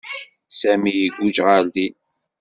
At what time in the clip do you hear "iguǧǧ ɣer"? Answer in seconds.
1.05-1.63